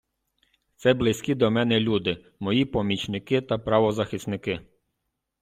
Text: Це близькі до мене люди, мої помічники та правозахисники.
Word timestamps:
Це 0.75 0.93
близькі 0.93 1.35
до 1.35 1.51
мене 1.51 1.79
люди, 1.79 2.25
мої 2.39 2.65
помічники 2.65 3.41
та 3.41 3.57
правозахисники. 3.57 4.61